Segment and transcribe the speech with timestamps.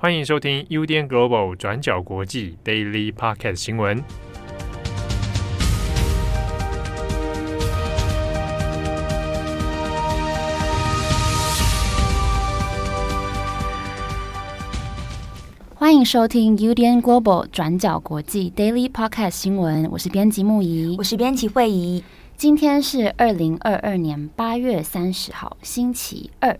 [0.00, 4.00] 欢迎收听 UDN Global 转角国际 Daily Podcast 新闻。
[15.74, 19.90] 欢迎收听 UDN Global 转角国际 Daily Podcast 新闻。
[19.90, 22.04] 我是编辑木仪，我是编辑慧仪。
[22.36, 26.56] 今天是二零二二年八月三十号，星期二。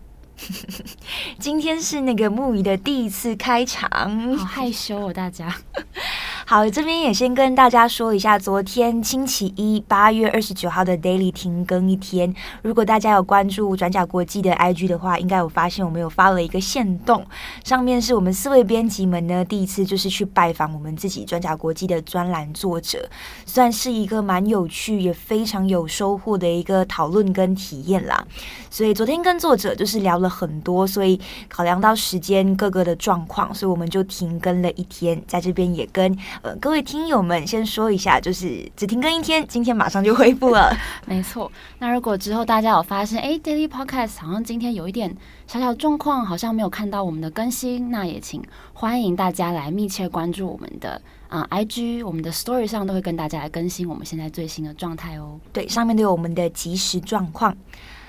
[1.39, 5.55] 今天是那个木鱼的第一次开场，好害羞哦，大家。
[6.51, 12.35] 好，这边也先跟大家说一下，昨天星期一八月二十九号的 Daily 停更一天。
[12.63, 17.23] 如果大家有关注转角国际的 IG 的话，应该有发现我们有发了一个线动，
[17.65, 23.07] 上面是我们四位编辑们呢第一次就是去拜访我们自己转角国际的专栏作者，
[23.45, 28.27] 算是一个蛮有趣也非常有收获的一个讨论跟体验啦。
[28.71, 36.17] 所以昨天跟作者就是聊了很多，所以考量到时间各个的状况，所以我们就停更了一天，在这边也跟。
[36.43, 40.73] 呃，各位听友们，先说一下，就是只停更一天，今天马上就恢复了。
[41.07, 55.41] 没错，那如果之后大家有发现，哎，Daily Podcast 好像今天有一点小小状况，好像没有看到我们的更新，那也请欢迎大家来密切关注我们的啊、呃、IG，我们的 Story 上都会跟大家来更新我们现在最新的状态哦。
[55.53, 57.57] 对，上面都有我们的即时状况。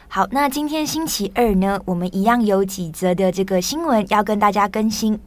[0.08, 5.19] 好，那今天星期二呢，我们一样有几则的这个新闻要跟大家更新。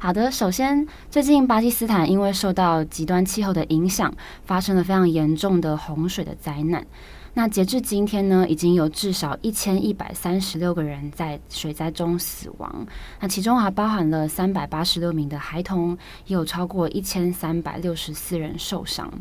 [0.00, 6.86] 好的，首先，最近巴基斯坦因为受到极端气候的影响，发生了非常严重的洪水的灾难。
[7.34, 12.86] 那截至今天呢，已经有至少一千一百三十六个人在水灾中死亡，
[13.18, 19.12] 那其中还包含了三百八十六名的孩童，也有超过一千三百六十四人受伤。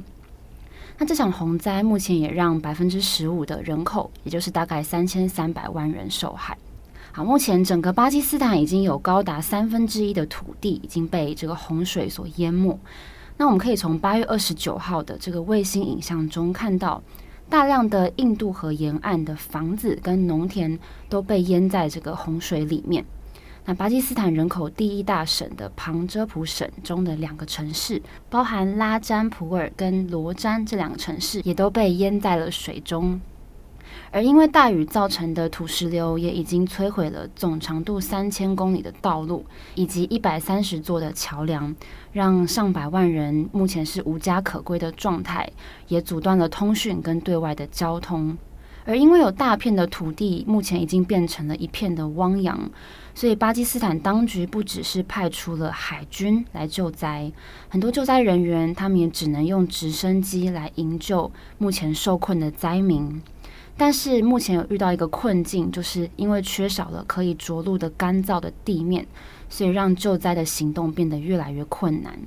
[1.00, 6.56] 那这场洪灾目前也让百分之十五的人口，也就是大概三千三百万人受害。
[7.18, 12.80] 好，目前整个巴基斯坦已经有高达三分之一的土地已经被这个洪水所淹没。
[13.38, 17.02] 那我们可以从八月二十九号的这个卫星影像中看到，
[17.50, 20.78] 大量的印度河沿岸的房子跟农田
[21.10, 23.04] 都被淹在这个洪水里面。
[23.66, 33.20] 那巴基斯坦人口第一大省的旁遮普省中的两个城市，包含拉詹普尔跟罗詹这两个城市，也都被淹在了水中。
[34.12, 41.76] 而因为大雨造成的土石流，也已经摧毁了总长度三千公里的道路，以及一百三十座的桥梁，
[42.12, 45.50] 让上百万人目前是无家可归的状态，
[45.88, 48.38] 也阻断了通讯跟对外的交通。
[48.86, 52.72] 而因为有大片的土地目前已经变成了一片的汪洋，
[53.14, 57.30] 所以巴基斯坦当局不只是派出了海军来救灾，
[57.68, 63.22] 很多救灾人员他们也只能用直升机来营救目前受困的灾民。
[63.80, 69.06] 但是目前有遇到一个困境，就是因为缺少了可以着陆的干燥的地面，
[69.48, 72.20] 所以让救灾的行动变得越来越困难。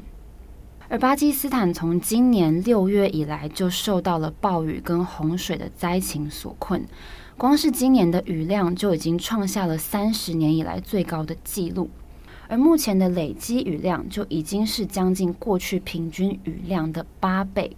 [0.88, 6.84] 而巴基斯坦从今年六月以来就受到了暴雨跟洪水的灾情所困，
[7.36, 11.90] 光是今年的雨量就已经创下了三十年以来最高的纪录，
[12.48, 17.76] 而目前的累积雨量就已经是将近过去平均雨量的八倍。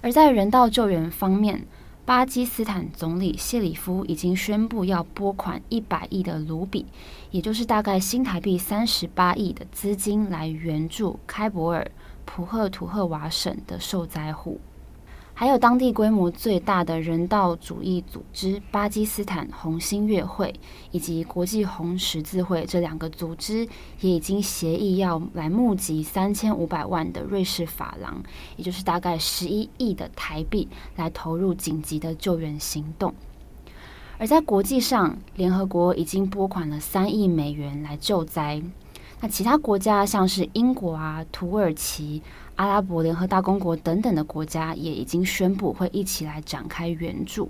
[0.00, 1.66] 而在人道救援方面，
[2.08, 6.86] 巴基斯坦总理谢里夫已经宣布要拨款一百亿的卢比，
[7.30, 11.86] 也就是大概新台币三十八亿的资金来援助开伯尔、
[12.24, 14.58] 普赫图赫瓦省的受灾户。
[15.40, 20.52] 还有当地规模最大的人道主义组织巴基斯坦红新月会
[20.90, 23.64] 以及国际红十字会这两个组织
[24.00, 28.20] 也已经协议要来募集三千五百万的瑞士法郎，
[28.56, 30.66] 也就是大概十一亿的台币，
[30.96, 33.14] 来投入紧急的救援行动。
[34.18, 38.60] 而在国际上，联合国已经拨款了三亿美元来救灾。
[39.20, 42.24] 那其他国家像是英国啊、土耳其。
[42.58, 47.48] 阿拉伯联合大公国等等的国家也已经宣布会一起来展开援助，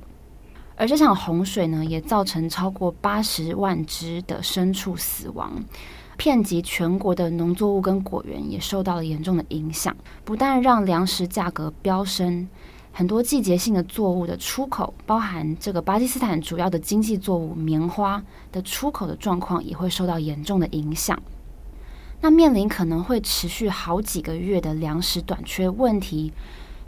[0.76, 5.64] 而这场洪水呢，也造成超过八十万只的牲畜死亡，
[6.19, 9.96] 遍及全国的农作物跟果园也受到了严重的影响，
[10.26, 12.46] 不但让粮食价格飙升，
[12.93, 18.22] 很多季节性的作物的出口，包含这个巴基斯坦主要的经济作物棉花
[18.52, 21.19] 的出口的状况，也会受到严重的影响。
[22.20, 26.32] 那面临可能会持续好几个月的粮食短缺问题，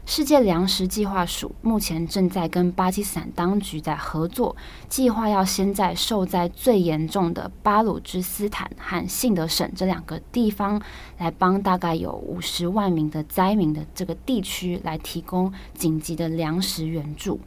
[0.04, 4.56] 世界粮食计划署目前正在跟巴基斯坦当局在合作，
[4.88, 10.82] 计划要先在受灾最严重的巴鲁支斯坦和信德省这两个地方，
[11.18, 17.38] 来帮大概有五十万名的灾民的这个地区来提供紧急的粮食援助。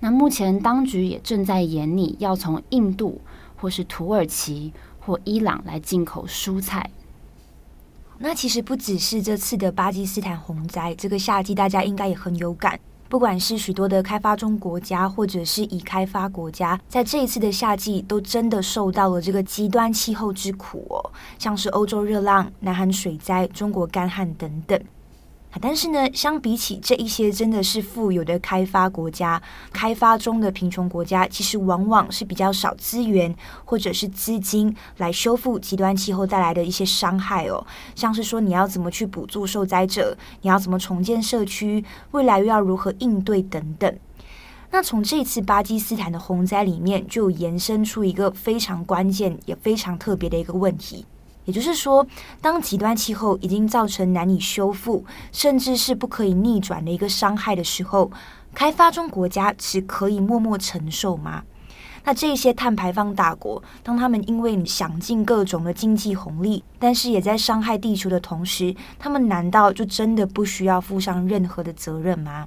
[0.00, 3.22] 那目前当局也正在研拟要从印度
[3.56, 4.74] 或是土耳其。
[5.06, 6.90] 或伊朗来进口蔬菜。
[8.18, 12.78] 那其实不只是这次的巴基斯坦洪灾，这个夏季大家应该也很有感。
[13.08, 24.80] 不管是许多的开发中国家，或者是已开发国家，在这一次的夏季，都真的受到了这个极端气候之苦哦，像是欧洲热浪、南韩水灾、中国干旱等等。
[25.60, 29.40] 但是呢，相比起这一些真的是富有的开发国家，
[29.72, 37.66] 开发中的贫穷国家其实往往是比较少资源或者是资金来修复极端气候带来的一些伤害哦。
[37.94, 43.98] 像是说你要怎么去补助受灾者，你要怎么重建社区，未来又要如何应对等等。
[44.70, 51.06] 那从这次巴基斯坦的洪灾里面，就延伸出一个非常关键也非常特别的一个问题。
[51.46, 52.06] 也就是说，
[52.42, 55.02] 当极端气候已经造成难以修复，
[55.32, 58.10] 甚至是不可以逆转的一个伤害的时候，
[58.52, 61.44] 开发中国家只可以默默承受吗？
[62.04, 72.46] 那这些碳排放大国，当他们因为你享尽各种的经济红利，但是也在伤害地球的同时，他们难道就真的不需要负上任何的责任吗？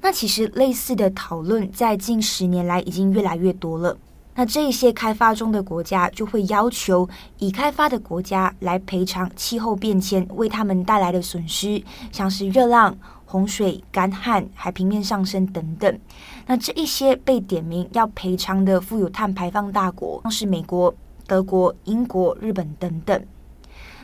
[0.00, 3.96] 那其实类似的讨论在近十年来已经越来越多了。
[4.34, 7.08] 那这些开发中的国家就会要求
[7.38, 15.98] 已开发的国家来赔偿气候变迁为他们带来的损失，像是热浪、洪水、干旱、海平面上升等等。
[16.46, 20.92] 那这一些被点名要赔偿的富有碳排放大国，像是美国、
[21.26, 23.24] 德国、英国、日本等等。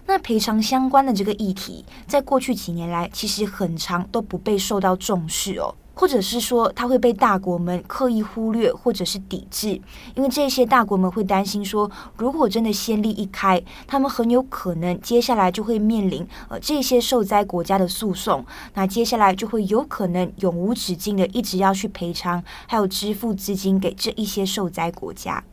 [0.07, 5.75] 那赔偿相关的这个议题，在过去几年来，其实很长都不被受到重视哦。
[6.01, 9.79] 或者是说，它会被大国们刻意忽略，或者是抵制，
[10.15, 18.43] 因为这些大国们会担心说，如果真的先例一开，他们很有可能接下来就会面临呃这些受灾国家的诉讼，
[18.73, 25.45] 那接下来就会有可能永无止境的一直要去赔偿，还有支付资金给这一些受灾国家。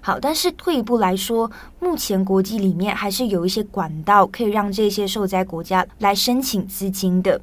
[0.00, 1.50] 好，但是退一步来说，
[1.80, 7.38] 目前国际里面还是有一些管道可以让这些受灾国家来申请资金的。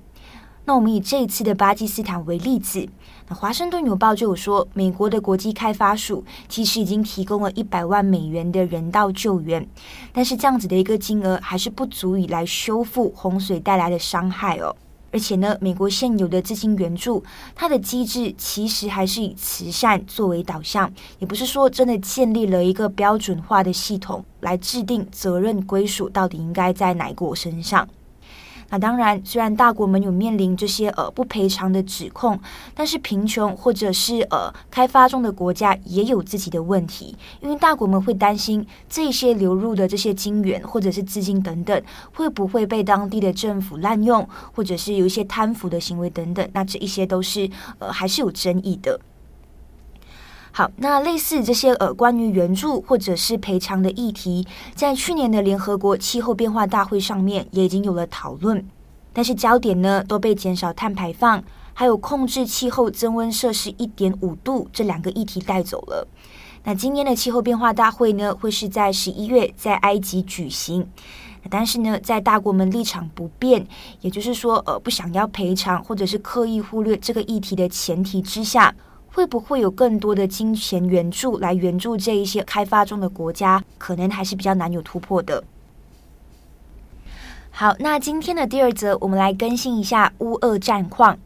[0.65, 2.87] 那我们以这一次的巴基斯坦为例子，
[3.27, 9.67] 那华盛顿邮报就有说，美国的国际开发署其实已经提供了一百万美元的人道救援，
[10.13, 14.75] 但是这样子的一个金额还是不足以来修复洪水带来的伤害哦。
[15.13, 17.21] 而且呢，美国现有的资金援助，
[17.53, 27.85] 它的机制其实还是以慈善作为导向，也不是说真的建立了一个标准化的系统来制定责任归属到底应该在哪国身上。
[28.71, 32.39] 那当然，虽然大国们有面临这些呃不赔偿的指控，
[32.73, 41.79] 但是贫穷或者是呃开发中的国家也有自己的问题，因为大国们会担心这些流入的这些金元或者是资金等等，
[42.13, 48.99] 会不会被当地的政府滥用，或者是有一些贪腐的行为等等，那这一些都是呃还是有争议的。
[50.53, 54.45] 好，那类似这些呃关于援助或者是赔偿的议题，
[54.75, 58.67] 在去年的联合国气候变化大会上面也已经有了讨论，
[59.13, 61.41] 但是焦点呢都被减少碳排放，
[61.73, 66.05] 还有控制气候增温摄氏一点五度这两个议题带走了。
[66.65, 70.85] 那今年的气候变化大会呢，会是在十一月在埃及举行，
[71.49, 73.65] 但是呢，在大国们立场不变，
[74.01, 78.75] 也就是说呃不想要赔偿或者是刻意忽略这个议题的前提之下。
[79.13, 83.63] 会不会有更多的金钱援助来援助这一些开发中的国家？
[83.77, 85.43] 可能还是比较难有突破的。
[87.51, 91.17] 好，那今天的第二则，我们来更新一下乌俄战况。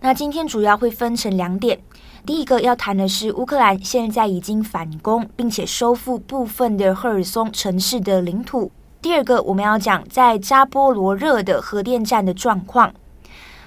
[0.00, 1.78] 那今天主要会分成两点。
[2.24, 8.72] 第一个要谈的是乌克兰现在已经反攻，并且收复部分的赫尔松城市的领土。
[9.02, 12.94] 第二个我们要讲在扎波罗热的核电站的状况。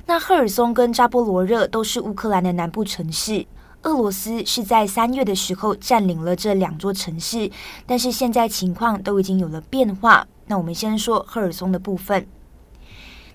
[0.07, 3.45] 那赫尔松跟扎波罗热都是乌克兰的南部城市。
[3.87, 7.49] 俄罗斯是在三月的时候占领了这两座城市，
[7.85, 10.27] 但是现在情况都已经有了变化。
[10.47, 12.27] 那我们先说赫尔松的部分。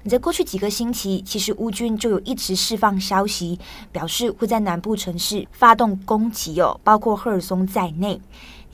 [0.03, 3.59] 你在过去几个星期，其实乌军就有一直释放消息，
[3.91, 8.21] 表示会在南部城市发动攻击哦，包括赫尔松在内。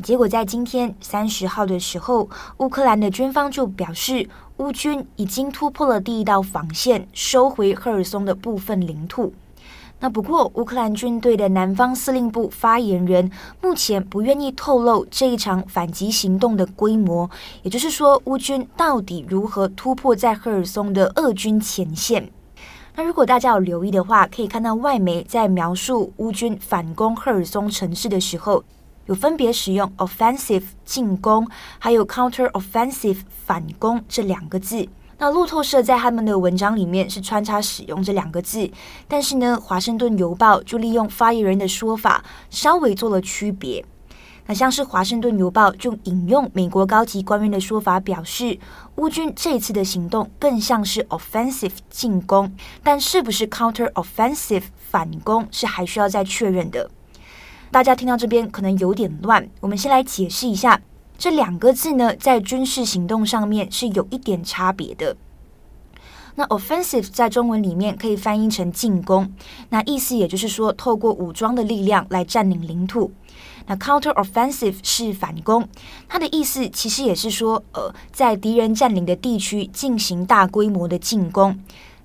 [0.02, 9.32] 结果在今天三十号的时候，乌克兰的军方就表示，乌军已经突破了第一道防线，收回赫尔松的部分领土。
[10.00, 13.28] 那不过，乌克兰军队的南方司令部发言人
[13.61, 17.28] 目前不愿意透露这一场反击行动的规模，
[17.62, 22.31] 也就是说，乌军到底如何突破在赫尔松的俄军前线。
[22.95, 28.62] 那如果大家有留意的话，可以看到外媒在描述乌军反攻赫尔松城市的时候，
[29.07, 31.49] 有分别使用 “offensive” 进攻，
[31.81, 34.88] 还有 “counter-offensive” 反攻这两个字。
[35.21, 38.71] 那路透社在他们的文章里面是穿插使用这两个字，
[39.09, 43.85] 但是呢，华盛顿邮报就利用发言人的说法，稍微做了区别。
[44.47, 48.59] 那像是《华盛顿邮报》就引用美国高级官员的说法，表示
[48.95, 52.51] 乌军这一次的行动更像是 offensive 进攻，
[52.83, 56.89] 但是不是 counter offensive 反攻是还需要再确认的。
[57.71, 60.81] 大家听到这边可能有点乱，我们先来解释一下
[61.19, 65.17] 这两个字呢，在军事行动上面是有一点差别的。
[66.37, 69.35] 那 offensive 在中文里面可以翻译成进攻，
[69.71, 73.11] 那意思也就是说透过武装的力量来占领领土。
[73.67, 75.69] 那 counter offensive 是反攻，
[76.09, 81.59] 它的意思其实也是说，呃，在敌人占领的地区进行大规模的进攻。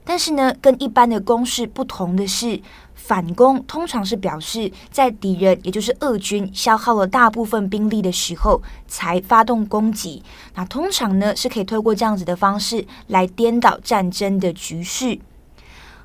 [0.03, 2.60] 但是呢，跟一般的攻势不同的是，
[2.93, 10.22] 反攻通常是表示在敌人，也就是俄军消耗了大部分兵力的时候才发动攻击。
[10.55, 15.19] 那通常呢，是可以透过这样子的方式来颠倒战争的局势。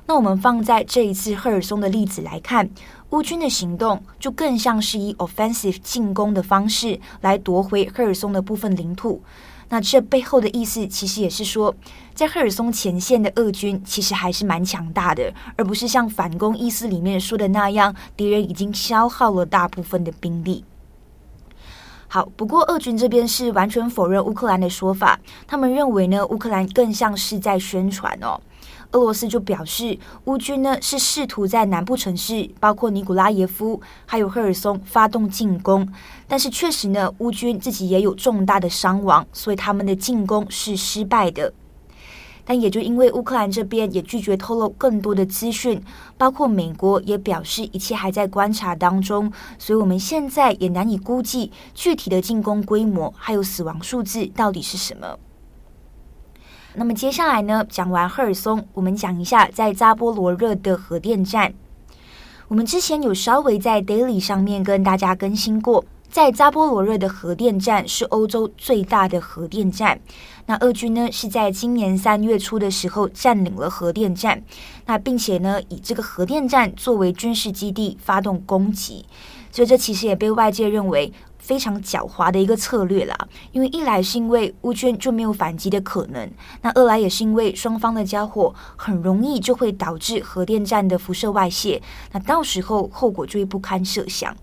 [0.05, 2.69] 那我们放在这一次赫尔松的例子来看。
[3.11, 9.23] 乌军的行动就更像是以 offensive 进攻的方式来夺回赫尔松的部分领土。
[9.69, 11.73] 那这背后的意思其实也是说，
[12.19, 20.65] 在赫尔松前线的俄军其实还是蛮强大的，而不是像反攻意思里面说的那样，敌人已经消耗了大部分的兵力。
[22.09, 28.41] 好，不过俄军这边是完全否认乌克兰的说法，他们认为呢，乌克兰更像是在宣传哦。
[28.91, 35.87] 俄罗斯就表示，乌军呢是试图在南部城市，包括尼古拉耶夫还有赫尔松发动进攻，
[36.27, 41.53] 但是确实呢，乌军自己也有重大的伤亡，所以他们的进攻是失败的。
[42.49, 45.79] 但也就因为乌克兰这边也拒绝透露更多的资讯，
[46.17, 55.19] 包括美国也表示一切还在观察当中，所以我们现在也难以估计具体的进攻规模还有死亡数字到底是什么。
[56.73, 61.53] 那么接下来呢，讲完赫尔松，我们讲一下在扎波罗热的核电站。
[62.47, 69.99] 我们之前有稍微在 Daily 上面跟大家更新过，在扎波罗热的核电站是欧洲最大的核电站。
[70.47, 74.43] 那俄军呢是在今年三月初的时候占领了核电站，
[74.85, 79.05] 那并且呢以这个核电站作为军事基地发动攻击，
[79.51, 81.13] 所以这其实也被外界认为。
[81.41, 83.17] 非常狡猾的一个策略啦，
[83.53, 86.29] 因为一来是因为乌军就没有反击的可能，
[86.61, 94.35] 那二来也是因为双方的交火很容易就会导致核电站的辐射外泄，那到时候后果就会不堪设想。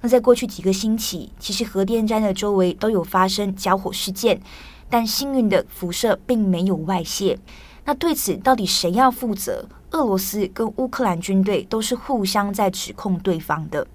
[0.00, 4.40] 那在过去几个星期，其实核电站的周围都有发生交火事件，
[4.88, 7.38] 但幸运的辐射并没有外泄。
[7.84, 9.66] 那对此到底谁要负责？
[9.90, 13.86] 俄罗斯跟乌克兰军队都是互相在指控对方的。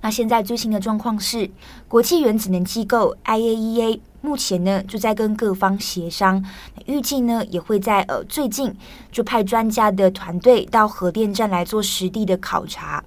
[0.00, 1.50] 那现在最新的状况是，
[1.86, 6.42] 国际原子能机构 IAEA 目前呢就在跟各方协商，
[6.86, 8.74] 预计呢也会在呃最近
[9.12, 13.04] 就派专家的团队到核电站来做实地的考察。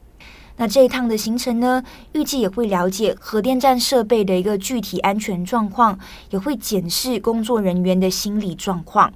[0.58, 1.84] 那这一趟的行程呢，
[2.14, 9.12] 预计也会了解核电站设备的一个具体安全状况，也会检视工作人员的心理状况。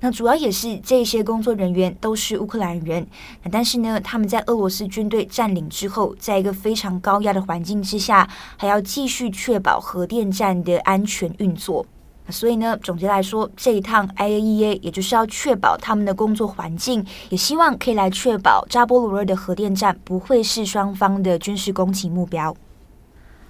[0.00, 3.06] 那主要也是这些工作人员都是乌克兰人，
[3.42, 11.84] 那但是呢，他们在俄罗斯军队占领之后，在一个非常高压的环境之下，还要继续确保核电站的安全运作。
[12.30, 22.54] 所以呢，总结来说，这一趟 IAEA 也就是要确保他们的工作环境，也希望可以来确保扎波罗热的核电站不会是双方的军事攻击目标。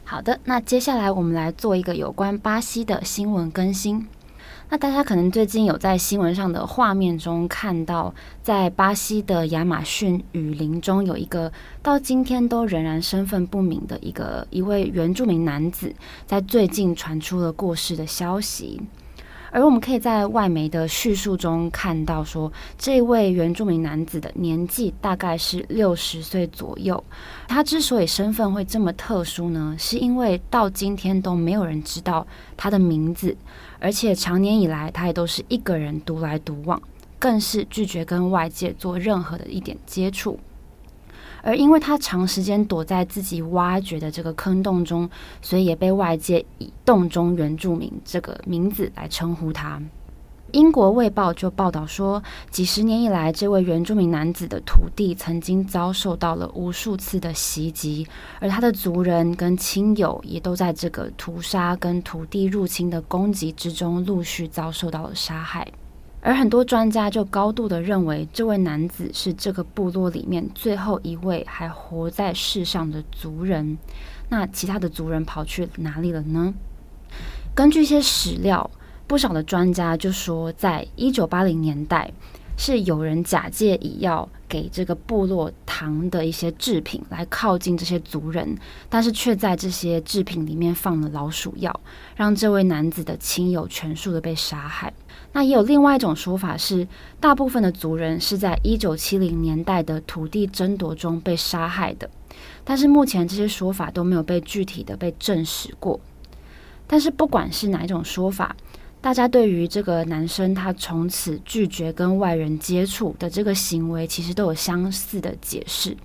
[0.05, 4.09] 好的，那接下来我们来做一个有关巴西的新闻更新。
[4.73, 15.93] 那大家可能最近有在新闻上的画面中看到，在巴西的亚马逊雨林中，有一个到今天都仍然身份不明的一个一位原住民男子，
[16.25, 18.81] 在最近传出了过世的消息。
[19.53, 27.03] 而我们可以在外媒的叙述中看到说，这位原住民男子的年纪大概是六十岁左右。
[27.49, 32.25] 他之所以身份会这么特殊呢，是因为到今天都没有人知道
[32.57, 33.37] 他的名字。
[33.81, 36.81] 而且长年以来，他也都是一个人独来独往，
[37.19, 40.39] 更是拒绝跟外界做任何的一点接触。
[41.43, 45.09] 而因为他长时间躲在自己挖掘的这个坑洞中，
[45.41, 49.81] 所以也被外界以“洞中原住民”这个名字来称呼他。
[50.52, 58.07] 英国卫报就报道说，几十年以来，这位原住民男子的土地曾经遭受到了无数次的袭击，
[58.40, 65.66] 而他的族人跟亲友也都在这个屠杀跟土地入侵的攻击之中陆续遭受到了杀害。
[66.21, 73.78] 而很多专家就高度的认为，这位男子是这个部落里面最后一位还活在世上的族人。
[74.28, 76.52] 那其他的族人跑去哪里了呢？
[77.54, 78.71] 根据一些史料。
[79.11, 82.12] 不少的专家就说，在一九八零年代，
[82.57, 88.57] 是有人假借以药给这个部落糖的一些制品来靠近这些族人，
[88.88, 91.81] 但是却在这些制品里面放了老鼠药，
[92.14, 94.95] 让这位男子的亲友全数的被杀害。
[95.33, 96.87] 那也有另外一种说法是，
[97.19, 102.09] 大部分的族人是在一九七零年代的土地争夺中被杀害的，
[102.62, 105.99] 但是目前这些说法都没有被具体的被证实过。
[106.87, 108.55] 但是不管是哪一种说法，
[109.00, 115.97] 大家对于这个男生他从此拒绝跟外人接触的这个行为，其实都有相似的解释，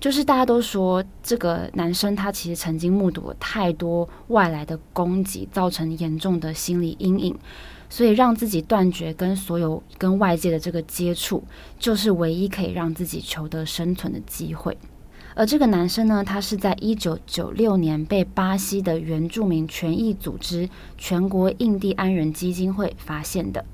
[0.00, 7.38] 就是大家都说这个男生他其实曾经目睹了太多外来的攻击，造成严重的心理阴影，
[7.90, 11.44] 所以让自己断绝跟所有跟外界的这个接触，
[11.78, 14.78] 就是唯一可以让自己求得生存的机会。
[15.34, 23.64] 而这个男生呢，他是在一九九六年被巴西的原住民权益组织全国印第安人基金会发现的。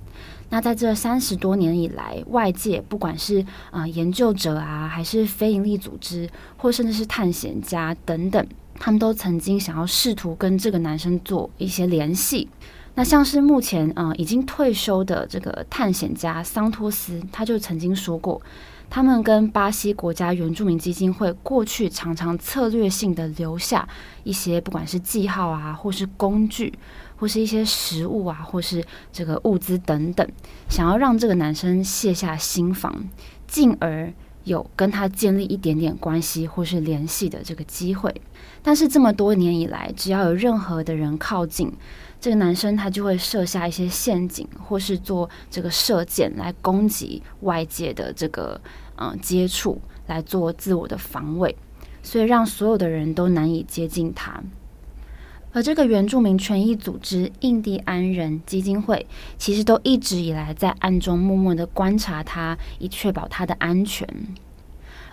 [0.50, 8.46] 那在这三十多年以来，外界不管是啊、研究者啊，还是非营利组织，或甚至是探险家等等，
[8.78, 12.48] 他们都曾经想要试图跟这个男生做一些联系。
[12.94, 18.40] 那像是目前啊、已经退休的这个探险家桑托斯，他就曾经说过。
[18.90, 23.86] 他们跟巴西国家原住民基金会过去常常策略性的留下
[24.24, 26.72] 一些，不管是记号啊，或是工具，
[27.16, 30.26] 或是一些食物啊，或是这个物资等等，
[30.68, 33.08] 想要让这个男生卸下心防，
[33.46, 34.12] 进而
[34.48, 38.12] 有跟他建立一点点关系或是联系的这个机会。
[38.62, 41.72] 但是这么多年以来，只要有任何的人靠近，
[42.20, 48.60] 这个男生他就会设下一些陷阱，或是做这个射箭来攻击外界的这个
[48.96, 51.54] 嗯、接触，来做自我的防卫，
[52.02, 54.42] 所以让所有的人都难以接近他。
[55.58, 59.04] 而这个原住民权益组织印第安人基金会，
[59.38, 64.08] 其实都一直以来在暗中默默的观察他，以确保他的安全。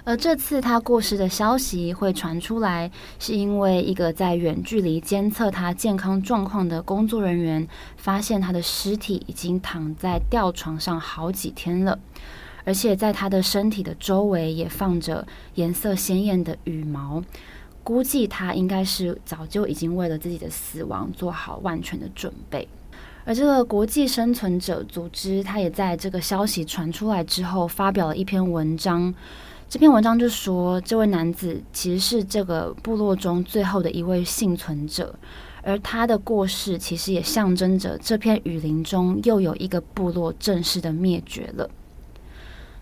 [0.04, 11.98] 而这次他过世的消息会传出来，是因为一个在远距离监测他健康状况的工作人员发现他的尸体已经躺在吊床上好几天了，
[12.64, 17.24] 而且在他的身体的周围也放着颜色鲜艳的羽毛，
[17.86, 22.68] 估计他应该是早就已经为了自己的死亡做好万全的准备。
[23.24, 29.14] 而这个国际生存者组织，他也在这个消息传出来之后发表了一篇文章。
[29.70, 35.14] 这篇文章就说，这位男子其实是这个部落中最后的一位幸存者，
[35.62, 41.70] 而他的过世其实也象征着这片雨林中又有一个部落正式的灭绝了。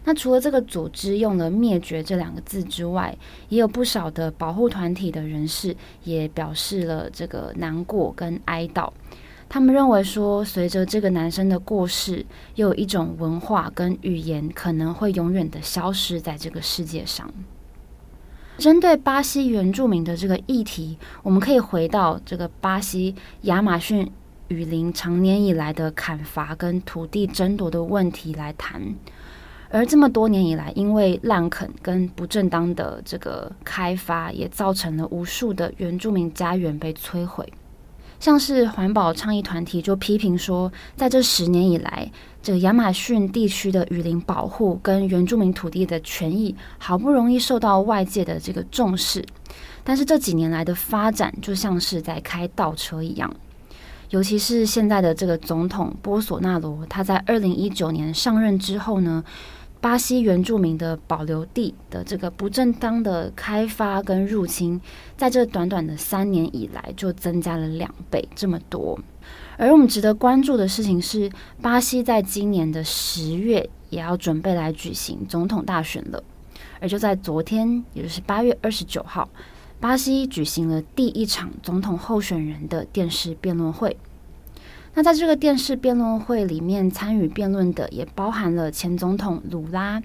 [0.06, 3.18] 那除了这个组织用了“灭绝”这两个字之外，
[3.50, 8.92] 也有不少的保护团体的人士也表示了这个难过跟哀悼。
[9.48, 17.32] 他们认为说，随着这个男生的过世，又有一种文化跟语言可能会永远的消失在这个世界上。
[18.58, 24.12] 针对巴西原住民的这个议题，我们可以回到这个巴西亚马逊
[24.48, 28.96] 雨林长年以来的砍伐跟土地争夺的问题来谈。
[29.74, 37.52] 而这么多年以来，因为滥垦跟不正当的这个开发，也造成了无数的原住民家园被摧毁。
[38.20, 42.10] 像是环保倡议团体就批评说，在这十年以来，
[42.40, 49.26] 这个亚马逊地区的雨林保护跟原住民土地的权益好不容易受到外界的这个重视，
[49.84, 53.34] 但是这几年来的发展就像是在开倒车一样。
[54.12, 59.24] 尤其是现在的这个总统波索纳罗，他在二零一九年上任之后呢，
[59.84, 64.80] 巴西原住民的保留地的这个不正当的开发跟入侵，
[65.18, 68.98] 在这短短的三年以来就增加了两倍这么多。
[69.58, 71.30] 而我们值得关注的事情是，
[71.62, 76.24] 巴西在今年的十月也要准备来举行总统大选了。
[76.80, 79.28] 而就在昨天，也就是八月二十九号，
[79.82, 83.98] 巴西举行了第一场总统候选人的电视辩论会。
[84.96, 90.02] 那在这个电视辩论会里面参与辩论的也包含了前总统鲁拉、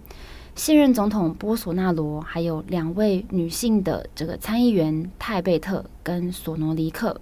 [0.55, 7.21] 现任总统波索纳罗，还有两位女性的这个参议员泰贝特跟索诺尼克。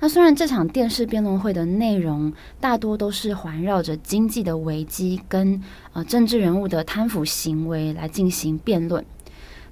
[0.00, 9.04] 那虽然这场电视辩论会的内容大多都是环绕着经济的危机跟呃政治人物的贪腐行为来进行辩论。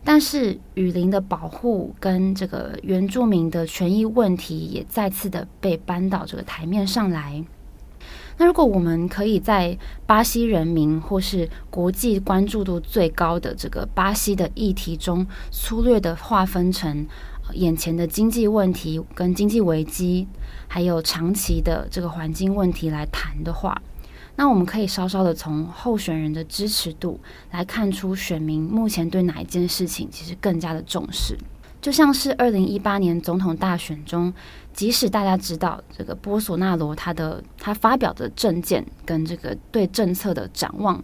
[0.05, 7.45] 但是雨林的保护跟这个原住民的权益问题也再次的被搬到这个台面上来。
[8.39, 17.07] 那如果我们可以在巴西人民或是国际关注度最高的这个巴西的议题中，粗略的划分成
[17.53, 20.27] 眼前的经济问题跟经济危机，
[20.67, 23.81] 还有长期的这个环境问题来谈的话，
[24.37, 31.37] 那我们可以稍稍的从候选人的支持度来看出选民目前对哪一件事情其实更加的重视。
[31.81, 34.33] 就像是二零一八年总统大选中，
[34.73, 41.03] 即使大家知道这个波索纳罗他的他发表的政见跟这个对政策的展望，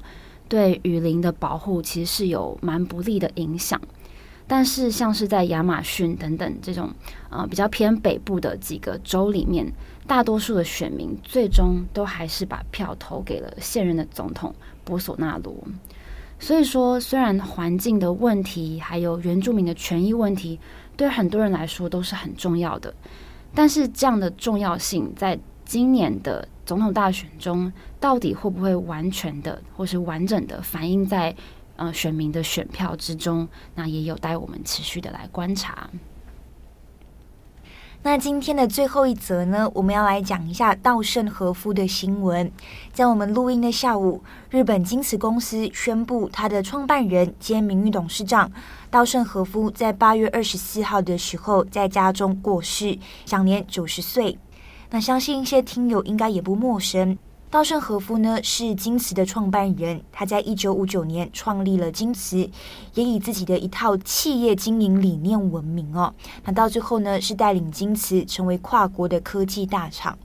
[0.49, 3.81] 对雨林的保护其实是有蛮不利的影响，
[4.49, 6.91] 但是像是在亚马逊等等这种
[7.29, 9.71] 呃比较偏北部的几个州里面，
[10.07, 15.55] 大多数的选民最终都还是把票投给了现任的总统波索纳罗。
[16.41, 20.59] 所以说，虽然环境的问题还有原住民的权益问题，
[20.97, 22.95] 对很多人来说都是很重要的，
[23.55, 31.35] 但是这样的重要性，在今年的总统大选中，到底会不会完全的或是完整的反映在
[31.79, 33.49] 呃选民的选票之中？
[33.75, 35.89] 那也有待我们持续的来观察。
[38.01, 42.51] 那今天的最后一则呢，我们要来讲一下稻盛和夫的新闻。
[42.93, 48.53] 在我们录音的下午，日本京瓷公司宣布，他的创办人兼名誉董事长
[48.89, 54.39] 稻盛和夫在八月二十四号的时候在家中过世，享年九十岁。
[54.91, 57.19] 那相信一些听友应该也不陌生。
[57.51, 62.51] 稻盛和夫呢是京瓷的创办人，他在一九五九年创立了京瓷，
[62.93, 66.13] 也以自己的一套企业经营理念闻名哦。
[66.45, 70.19] 那到最后呢是带领京瓷成为跨国的科技大厂。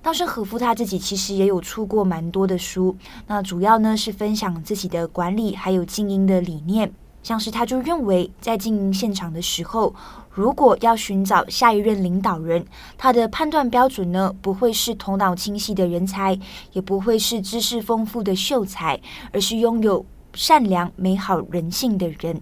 [0.00, 6.90] 稻盛和夫他自己其实也有出过蛮多的书，那主要呢是分享自己的管理还有经营的理念。
[7.22, 9.94] 像是他就认为，在经营现场的时候，
[10.38, 12.64] 如果要寻找下一任领导人，
[12.96, 16.38] 他的判断标准呢，不会是头脑清晰的人才，
[16.70, 19.00] 也不会是知识丰富的秀才，
[19.32, 22.40] 而是拥有善良、美好人性的人。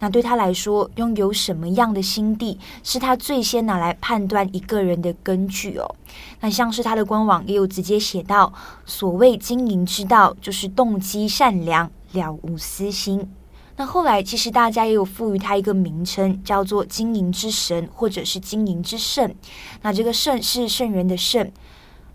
[0.00, 5.94] 那对他来说，拥有什么样的心地，是他最先拿来判断一个人的根据哦。
[6.40, 8.52] 那像是他的官网也有直接写到，
[8.84, 13.30] 所谓经营之道，就是动机善良，了无私心。
[13.76, 19.34] 那后来，其实大家也有赋予他一个名称，叫做“经营之神”或者是“经营之圣”。
[19.82, 21.50] 那这个“圣”是圣人的“圣”。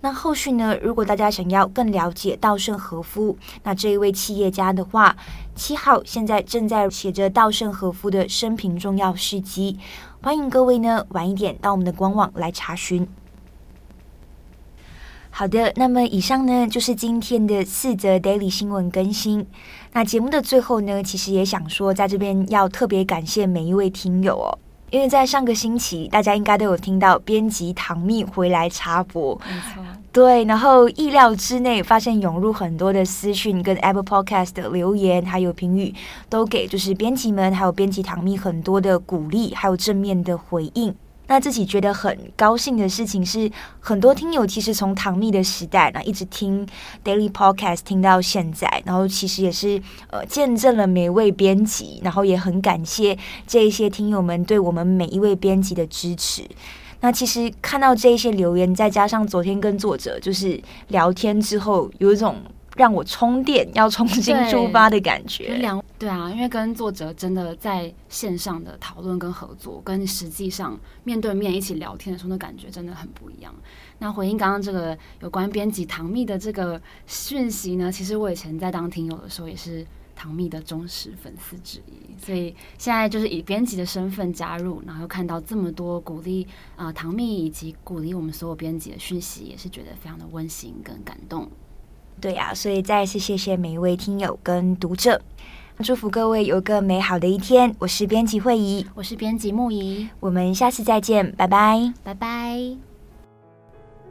[0.02, 5.18] 那后续呢，如果大家想要更了解稻盛和夫，那这一位企业家的话，
[5.54, 9.78] 七号现在正在写着稻盛和夫的生平重要事迹，
[10.22, 13.06] 欢迎各位呢晚一点到我们的官网来查询。
[15.32, 19.46] 好的，那么以上呢就是今天的四则 Daily 新闻更新。
[19.92, 24.58] 那节目的最后呢，其实也想说，在这边要特别感谢每一位听友哦，
[24.92, 29.40] 因为在上个星期，大家应该都有听到编辑唐蜜回来插播，
[30.12, 35.94] 对，然后意料之内发现涌入很多的私讯跟 Apple Podcast 的留言，还有评语，
[36.30, 40.96] 都给就是编辑们还有编辑唐蜜很多的鼓励，还有正面的回应。
[41.30, 46.68] 那自己觉得很高兴的事情是，很多听友其实从唐蜜的时代，那一直听
[47.06, 53.16] Daily Podcast 听到现在，然后其实也是呃见证了每位编辑，然后也很感谢
[53.46, 56.44] 这一些听友们对我们每一位编辑的支持。
[57.02, 62.36] 那其实看到这一些留言，再加上昨天跟作者就是聊天之后，有一种。
[62.80, 65.58] 让我充电，要重新出发的感觉。
[65.58, 73.54] 两对啊，因为跟作者真的在线上的讨论跟合作，跟实际上面对面一起聊天的时候，那感觉真的很不一样。
[73.98, 91.50] 那回应刚刚这个有关编辑唐蜜的这个讯息呢，其实我以前在当听友的时候也是唐蜜的忠实粉丝之一，所以现在就是以编辑的身份加入，然后又看到这么多鼓励啊、呃、唐蜜以及鼓励我们所有编辑的讯息，也是觉得非常的温馨跟感动。
[92.22, 95.22] 对呀、啊，所以再次谢谢每一位听友跟读者，
[95.80, 97.74] 祝福各位有个美好的一天。
[97.80, 102.60] 我是编辑惠仪，我是编辑木仪，我们下次再见，拜拜，拜拜。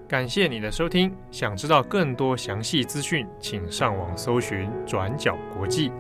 [0.09, 5.93] 感谢你的收听，想知道更多详细资讯，请上网搜寻转角国际。